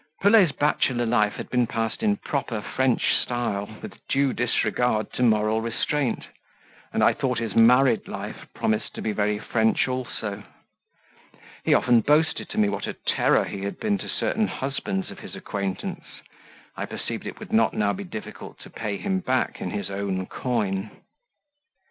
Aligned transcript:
Pelet's 0.23 0.51
bachelor's 0.51 1.07
life 1.07 1.33
had 1.33 1.47
been 1.51 1.67
passed 1.67 2.01
in 2.01 2.17
proper 2.17 2.59
French 2.59 3.13
style 3.21 3.69
with 3.83 3.93
due 4.07 4.33
disregard 4.33 5.13
to 5.13 5.21
moral 5.21 5.61
restraint, 5.61 6.25
and 6.91 7.03
I 7.03 7.13
thought 7.13 7.37
his 7.37 7.55
married 7.55 8.07
life 8.07 8.47
promised 8.55 8.95
to 8.95 9.01
be 9.03 9.11
very 9.11 9.37
French 9.37 9.87
also. 9.87 10.41
He 11.63 11.75
often 11.75 12.01
boasted 12.01 12.49
to 12.49 12.57
me 12.57 12.67
what 12.67 12.87
a 12.87 12.93
terror 12.93 13.45
he 13.45 13.61
had 13.61 13.79
been 13.79 13.99
to 13.99 14.09
certain 14.09 14.47
husbands 14.47 15.11
of 15.11 15.19
his 15.19 15.35
acquaintance; 15.35 16.03
I 16.75 16.87
perceived 16.87 17.27
it 17.27 17.37
would 17.37 17.53
not 17.53 17.75
now 17.75 17.93
be 17.93 18.03
difficult 18.03 18.57
to 18.61 18.71
pay 18.71 18.97
him 18.97 19.19
back 19.19 19.61
in 19.61 19.69
his 19.69 19.91
own 19.91 20.25
coin. 20.25 20.89